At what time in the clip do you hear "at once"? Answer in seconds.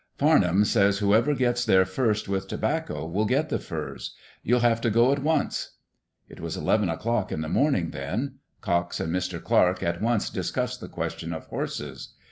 5.11-5.77, 9.83-10.31